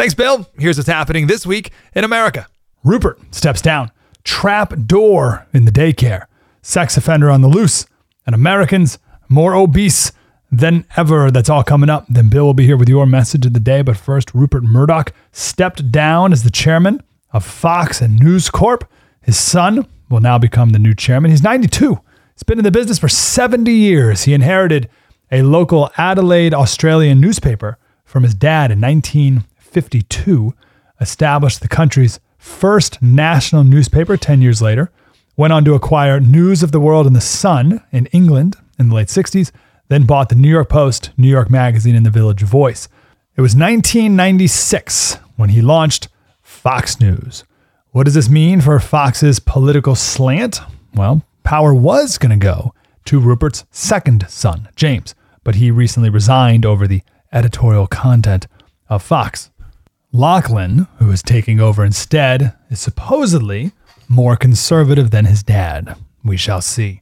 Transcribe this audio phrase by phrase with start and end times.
[0.00, 0.48] Thanks, Bill.
[0.58, 2.46] Here's what's happening this week in America.
[2.82, 3.90] Rupert steps down.
[4.24, 6.24] Trap door in the daycare.
[6.62, 7.84] Sex offender on the loose.
[8.24, 10.12] And Americans more obese
[10.50, 11.30] than ever.
[11.30, 12.06] That's all coming up.
[12.08, 13.82] Then Bill will be here with your message of the day.
[13.82, 17.02] But first, Rupert Murdoch stepped down as the chairman
[17.34, 18.90] of Fox and News Corp.
[19.20, 21.30] His son will now become the new chairman.
[21.30, 22.00] He's 92
[22.34, 24.22] He's been in the business for 70 years.
[24.22, 24.88] He inherited
[25.30, 28.80] a local Adelaide, Australian newspaper from his dad in
[29.70, 30.52] 1952,
[31.00, 34.90] established the country's first national newspaper 10 years later,
[35.36, 38.94] went on to acquire News of the World and the Sun in England in the
[38.94, 39.52] late 60s,
[39.88, 42.88] then bought the New York Post, New York Magazine, and the Village Voice.
[43.36, 46.08] It was 1996 when he launched
[46.42, 47.44] Fox News.
[47.92, 50.60] What does this mean for Fox's political slant?
[50.94, 52.74] Well, power was going to go
[53.06, 57.02] to Rupert's second son, James, but he recently resigned over the
[57.32, 58.46] editorial content
[58.88, 59.50] of Fox.
[60.12, 63.72] Lachlan, who is taking over instead, is supposedly
[64.08, 65.96] more conservative than his dad.
[66.24, 67.00] We shall see.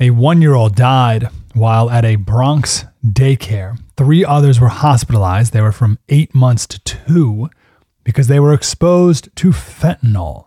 [0.00, 3.78] A one year old died while at a Bronx daycare.
[3.96, 5.52] Three others were hospitalized.
[5.52, 7.50] They were from eight months to two
[8.02, 10.46] because they were exposed to fentanyl.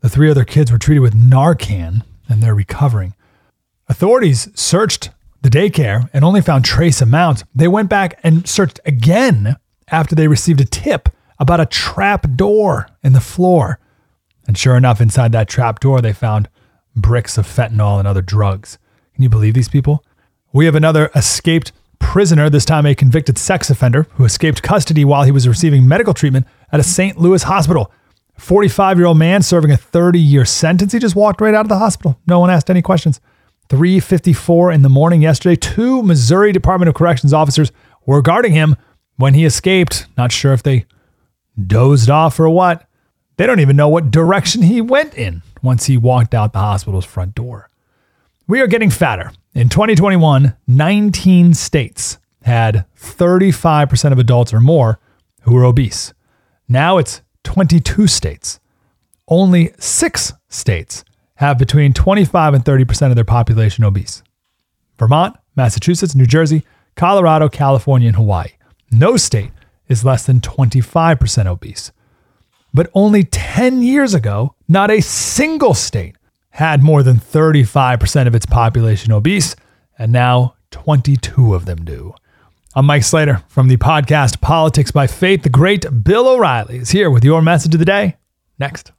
[0.00, 3.14] The three other kids were treated with Narcan and they're recovering.
[3.88, 5.10] Authorities searched
[5.42, 7.44] the daycare and only found trace amounts.
[7.54, 9.56] They went back and searched again
[9.90, 11.08] after they received a tip
[11.38, 13.78] about a trap door in the floor.
[14.46, 16.48] And sure enough, inside that trap door, they found
[16.94, 18.78] bricks of fentanyl and other drugs.
[19.14, 20.04] Can you believe these people?
[20.52, 25.22] We have another escaped prisoner, this time a convicted sex offender who escaped custody while
[25.22, 27.18] he was receiving medical treatment at a St.
[27.18, 27.92] Louis hospital.
[28.38, 30.92] 45 year old man serving a 30 year sentence.
[30.92, 32.18] He just walked right out of the hospital.
[32.26, 33.20] No one asked any questions.
[33.68, 37.70] 3:54 in the morning yesterday, two Missouri Department of Corrections officers
[38.06, 38.74] were guarding him
[39.20, 40.06] when he escaped.
[40.16, 40.86] Not sure if they
[41.66, 42.86] dozed off or what.
[43.36, 47.04] They don't even know what direction he went in once he walked out the hospital's
[47.04, 47.70] front door.
[48.46, 49.32] We are getting fatter.
[49.54, 54.98] In 2021, 19 states had 35% of adults or more
[55.42, 56.12] who were obese.
[56.68, 58.60] Now it's 22 states.
[59.28, 61.04] Only six states
[61.36, 64.22] have between 25 and 30% of their population obese
[64.98, 66.64] Vermont, Massachusetts, New Jersey,
[66.94, 68.50] Colorado, California, and Hawaii.
[68.90, 69.52] No state
[69.88, 71.92] is less than 25% obese.
[72.74, 76.16] But only 10 years ago, not a single state
[76.50, 79.54] had more than 35% of its population obese,
[79.96, 82.14] and now 22 of them do.
[82.74, 85.42] I'm Mike Slater from the podcast Politics by Faith.
[85.44, 88.16] The great Bill O'Reilly is here with your message of the day.
[88.58, 88.90] Next.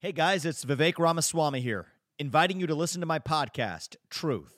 [0.00, 4.57] Hey guys, it's Vivek Ramaswamy here, inviting you to listen to my podcast, Truth.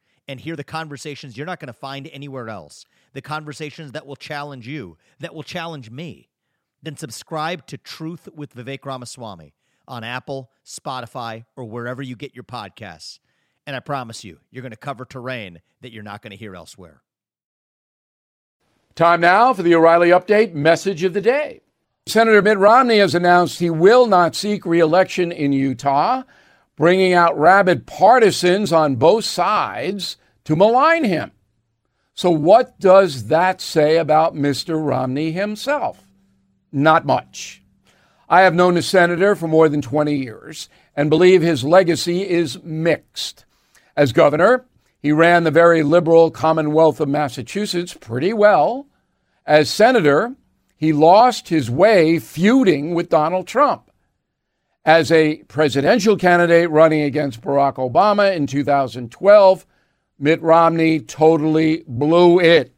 [0.27, 4.15] and hear the conversations you're not going to find anywhere else, the conversations that will
[4.15, 6.29] challenge you, that will challenge me,
[6.81, 9.53] then subscribe to Truth with Vivek Ramaswamy
[9.87, 13.19] on Apple, Spotify, or wherever you get your podcasts.
[13.67, 16.55] And I promise you, you're going to cover terrain that you're not going to hear
[16.55, 17.01] elsewhere.
[18.95, 21.61] Time now for the O'Reilly Update message of the day.
[22.07, 26.23] Senator Mitt Romney has announced he will not seek reelection in Utah,
[26.81, 31.31] bringing out rabid partisans on both sides to malign him.
[32.15, 34.83] So, what does that say about Mr.
[34.83, 36.01] Romney himself?
[36.71, 37.61] Not much.
[38.27, 42.63] I have known the senator for more than 20 years and believe his legacy is
[42.63, 43.45] mixed.
[43.95, 44.65] As governor,
[44.99, 48.87] he ran the very liberal Commonwealth of Massachusetts pretty well.
[49.45, 50.35] As senator,
[50.77, 53.90] he lost his way feuding with Donald Trump.
[54.83, 59.67] As a presidential candidate running against Barack Obama in 2012,
[60.17, 62.73] Mitt Romney totally blew it.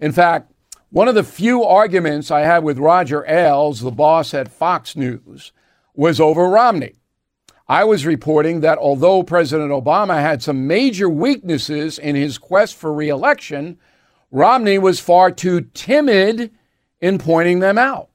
[0.00, 0.50] In fact,
[0.88, 5.52] one of the few arguments I had with Roger Ailes, the boss at Fox News,
[5.94, 6.94] was over Romney.
[7.68, 12.92] I was reporting that although President Obama had some major weaknesses in his quest for
[12.92, 13.78] reelection,
[14.30, 16.50] Romney was far too timid
[17.02, 18.08] in pointing them out.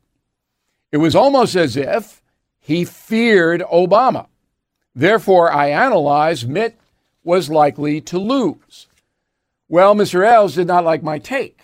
[0.92, 2.24] It was almost as if
[2.68, 4.28] he feared Obama.
[4.94, 6.78] Therefore, I analyzed Mitt
[7.24, 8.88] was likely to lose.
[9.69, 10.30] Well, Mr.
[10.30, 11.62] Ailes did not like my take.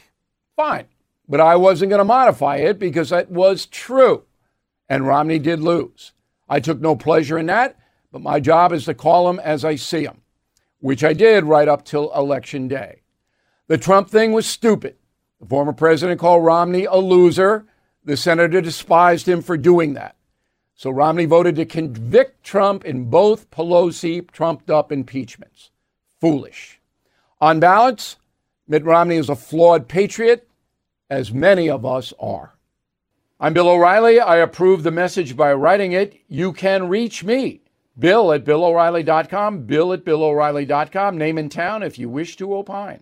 [0.55, 0.85] Fine.
[1.27, 4.23] But I wasn't going to modify it because it was true.
[4.88, 6.13] And Romney did lose.
[6.47, 7.77] I took no pleasure in that,
[8.13, 10.21] but my job is to call him as I see him,
[10.79, 13.01] which I did right up till election day.
[13.67, 14.95] The Trump thing was stupid.
[15.41, 17.65] The former president called Romney a loser.
[18.05, 20.15] The senator despised him for doing that.
[20.83, 25.69] So Romney voted to convict Trump in both Pelosi trumped up impeachments.
[26.19, 26.81] Foolish.
[27.39, 28.18] On balance,
[28.68, 30.45] Mitt Romney is a flawed patriot,
[31.09, 32.56] as many of us are.
[33.39, 34.19] I'm Bill O'Reilly.
[34.19, 36.19] I approve the message by writing it.
[36.27, 37.62] You can reach me,
[37.97, 43.01] Bill at BillO'Reilly.com, Bill at BillO'Reilly.com, name and town if you wish to opine.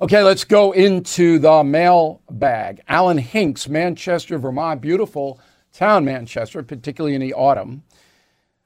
[0.00, 2.80] Okay, let's go into the mail bag.
[2.86, 5.40] Alan Hinks, Manchester, Vermont, beautiful
[5.76, 7.82] town, Manchester, particularly in the autumn.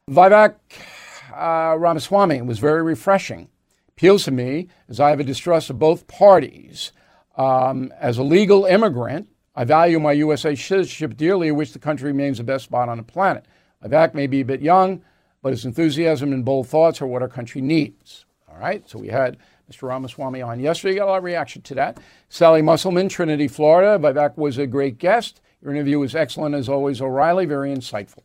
[0.09, 0.55] Vivek
[1.35, 3.49] uh, Ramaswamy was very refreshing.
[3.89, 6.93] Appeals to me as I have a distrust of both parties.
[7.37, 12.39] Um, as a legal immigrant, I value my USA citizenship dearly, which the country remains
[12.39, 13.45] the best spot on the planet.
[13.85, 15.03] Vivek may be a bit young,
[15.43, 18.25] but his enthusiasm and bold thoughts are what our country needs.
[18.49, 19.37] All right, so we had
[19.71, 19.89] Mr.
[19.89, 20.97] Ramaswamy on yesterday.
[20.97, 21.99] Got a lot of reaction to that.
[22.29, 23.99] Sally Musselman, Trinity, Florida.
[23.99, 25.41] Vivek was a great guest.
[25.63, 28.25] Your interview was excellent as always, O'Reilly, very insightful.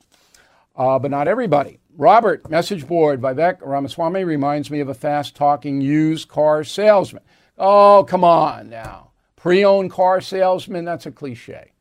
[0.76, 1.80] Uh, but not everybody.
[1.98, 7.24] Robert, message board, Vivek Ramaswamy reminds me of a fast talking used car salesman.
[7.58, 9.12] Oh, come on now.
[9.36, 11.72] Pre owned car salesman, that's a cliche.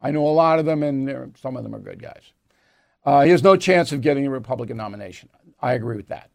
[0.00, 2.32] I know a lot of them, and some of them are good guys.
[3.04, 5.28] Uh, he has no chance of getting a Republican nomination.
[5.60, 6.30] I agree with that.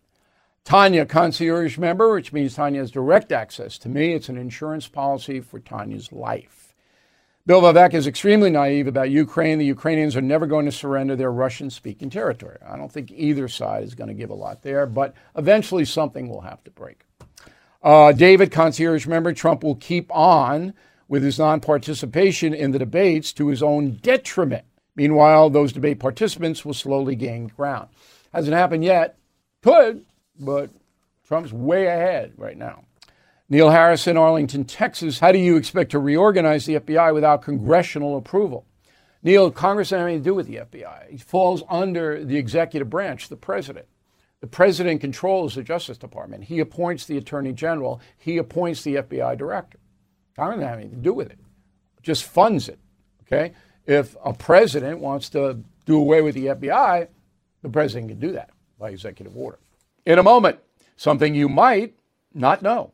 [0.64, 4.14] Tanya, concierge member, which means Tanya has direct access to me.
[4.14, 6.61] It's an insurance policy for Tanya's life.
[7.48, 9.58] Bill Vivek is extremely naive about Ukraine.
[9.58, 12.58] The Ukrainians are never going to surrender their Russian speaking territory.
[12.64, 16.30] I don't think either side is going to give a lot there, but eventually something
[16.30, 17.04] will have to break.
[17.82, 20.76] Uh, David, concierge member, Trump will keep on
[21.08, 24.66] with his non participation in the debates to his own detriment.
[24.96, 27.90] Meanwhile, those debate participants will slowly gain ground.
[28.34, 29.18] Hasn't happened yet.
[29.64, 30.06] Could,
[30.40, 30.70] but
[31.28, 32.84] Trump's way ahead right now.
[33.52, 35.20] Neil Harrison, Arlington, Texas.
[35.20, 38.66] How do you expect to reorganize the FBI without congressional approval?
[39.24, 41.14] Neil, Congress have anything to do with the FBI.
[41.14, 43.88] It falls under the executive branch, the president.
[44.40, 46.46] The president controls the Justice Department.
[46.46, 48.00] He appoints the Attorney General.
[48.18, 49.80] He appoints the FBI director.
[50.38, 51.40] Congress doesn't have anything to do with it.
[51.98, 52.80] it just funds it.
[53.24, 53.52] Okay?
[53.86, 57.10] If a president wants to do away with the FBI,
[57.64, 59.60] the president can do that by executive order.
[60.06, 60.60] In a moment,
[60.96, 61.96] something you might
[62.34, 62.94] not know.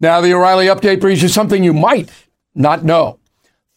[0.00, 2.10] Now, the O'Reilly update brings you something you might
[2.54, 3.18] not know.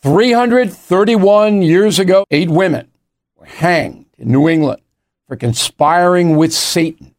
[0.04, 2.92] 331 years ago, eight women
[3.36, 4.82] were hanged in New England
[5.28, 7.16] for conspiring with Satan.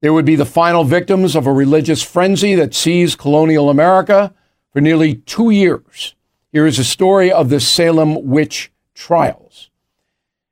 [0.00, 4.32] They would be the final victims of a religious frenzy that seized colonial America
[4.72, 6.14] for nearly two years.
[6.52, 9.70] Here is a story of the Salem witch trials.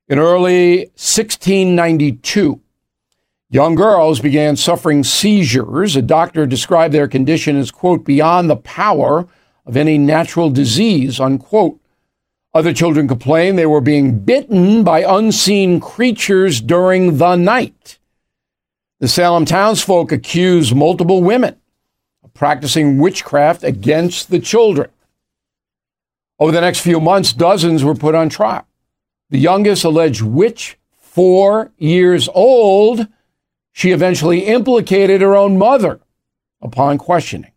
[0.08, 2.60] In early 1692,
[3.48, 5.96] young girls began suffering seizures.
[5.96, 9.26] A doctor described their condition as, quote, beyond the power
[9.64, 11.80] of any natural disease, unquote.
[12.54, 17.98] Other children complained they were being bitten by unseen creatures during the night.
[18.98, 21.56] The Salem townsfolk accused multiple women
[22.24, 24.88] of practicing witchcraft against the children.
[26.38, 28.66] Over the next few months, dozens were put on trial.
[29.28, 33.06] The youngest alleged witch, four years old,
[33.76, 36.00] she eventually implicated her own mother
[36.62, 37.52] upon questioning.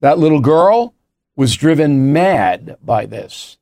[0.00, 0.94] That little girl
[1.36, 3.58] was driven mad by this.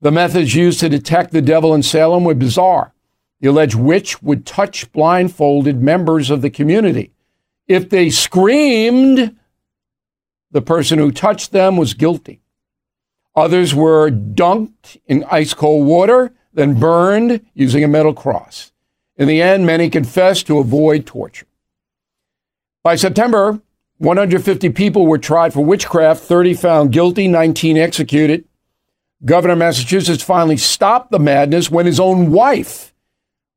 [0.00, 2.94] The methods used to detect the devil in Salem were bizarre.
[3.40, 7.12] The alleged witch would touch blindfolded members of the community.
[7.68, 9.36] If they screamed,
[10.50, 12.40] the person who touched them was guilty.
[13.36, 18.71] Others were dunked in ice cold water, then burned using a metal cross.
[19.16, 21.46] In the end, many confessed to avoid torture.
[22.82, 23.60] By September,
[23.98, 28.44] 150 people were tried for witchcraft, 30 found guilty, 19 executed.
[29.24, 32.92] Governor Massachusetts finally stopped the madness when his own wife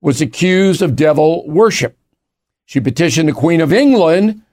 [0.01, 1.97] was accused of devil worship.
[2.65, 4.43] She petitioned the Queen of England,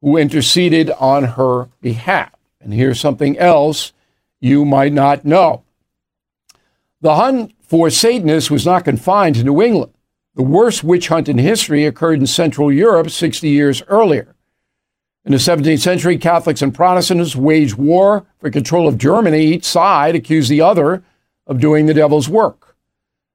[0.00, 2.30] who interceded on her behalf.
[2.60, 3.92] And here's something else
[4.40, 5.64] you might not know.
[7.00, 9.93] The hunt for Satanists was not confined to New England.
[10.36, 14.34] The worst witch hunt in history occurred in Central Europe 60 years earlier.
[15.24, 19.40] In the 17th century, Catholics and Protestants waged war for control of Germany.
[19.40, 21.04] Each side accused the other
[21.46, 22.76] of doing the devil's work.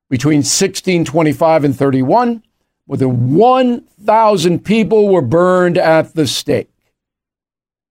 [0.09, 2.43] Between 1625 and 31,
[2.87, 6.69] more than 1,000 people were burned at the stake.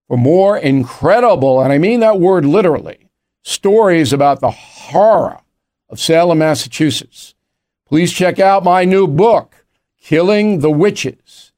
[0.07, 3.09] For more incredible, and I mean that word literally,
[3.43, 5.41] stories about the horror
[5.89, 7.35] of Salem, Massachusetts,
[7.89, 9.65] please check out my new book,
[10.01, 11.53] Killing the Witches,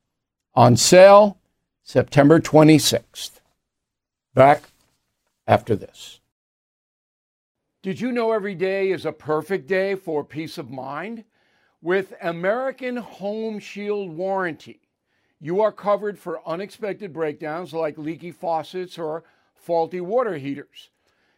[0.54, 1.38] on sale
[1.82, 3.40] September 26th.
[4.32, 4.62] Back
[5.46, 6.20] after this.
[7.82, 11.24] Did you know every day is a perfect day for peace of mind?
[11.82, 14.80] With American Home Shield Warranty,
[15.40, 19.24] you are covered for unexpected breakdowns like leaky faucets or
[19.56, 20.90] faulty water heaters.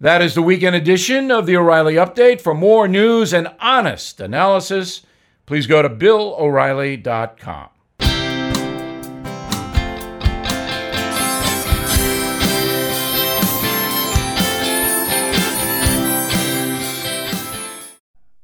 [0.00, 2.40] That is the weekend edition of the O'Reilly Update.
[2.40, 5.02] For more news and honest analysis,
[5.46, 7.68] please go to BillO'Reilly.com.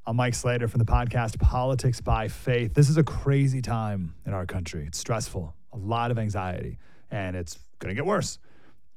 [0.07, 2.75] I'm Mike Slater from the podcast Politics by Faith.
[2.75, 4.85] This is a crazy time in our country.
[4.87, 6.79] It's stressful, a lot of anxiety,
[7.11, 8.39] and it's going to get worse.